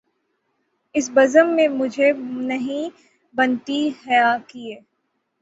اس 0.95 1.09
بزم 1.13 1.53
میں 1.55 1.67
مجھے 1.69 2.11
نہیں 2.41 2.89
بنتی 3.35 3.87
حیا 4.07 4.35
کیے 4.47 4.79